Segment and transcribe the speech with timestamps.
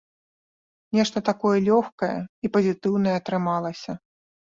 [0.99, 2.09] Нешта такое лёгкае
[2.47, 3.91] і пазітыўнае атрымалася.